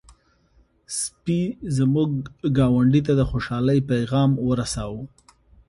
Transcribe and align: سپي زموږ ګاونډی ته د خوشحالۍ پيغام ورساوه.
سپي 0.99 1.39
زموږ 1.77 2.09
ګاونډی 2.57 3.01
ته 3.07 3.13
د 3.19 3.21
خوشحالۍ 3.31 3.79
پيغام 3.91 4.31
ورساوه. 4.47 5.01